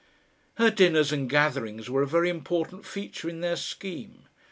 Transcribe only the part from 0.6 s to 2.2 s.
dinners and gatherings were a